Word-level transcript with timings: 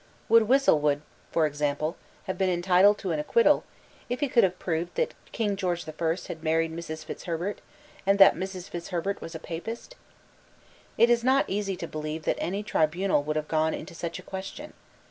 Would 0.29 0.47
Whistlewood, 0.47 1.03
for 1.31 1.45
example, 1.45 1.95
have 2.23 2.35
been 2.35 2.49
entitled 2.49 2.97
to 2.97 3.11
an 3.11 3.19
acquittal, 3.19 3.63
if 4.09 4.19
he 4.21 4.27
could 4.29 4.43
have 4.43 4.57
proved 4.57 4.95
that 4.95 5.13
King 5.31 5.55
George 5.55 5.85
the 5.85 5.93
Fourth 5.93 6.25
had 6.25 6.41
married 6.41 6.75
Mrs. 6.75 7.05
Fitzherbert, 7.05 7.59
and 8.03 8.17
that 8.17 8.33
Mrs. 8.33 8.67
Fitzherbert 8.67 9.21
was 9.21 9.35
a 9.35 9.39
Papist? 9.39 9.95
It 10.97 11.11
is 11.11 11.23
not 11.23 11.45
easy 11.47 11.75
to 11.75 11.87
believe 11.87 12.23
that 12.23 12.37
any 12.39 12.63
tribunal 12.63 13.21
would 13.21 13.35
have 13.35 13.47
gone 13.47 13.75
into 13.75 13.93
such 13.93 14.17
a 14.17 14.23
question. 14.23 14.73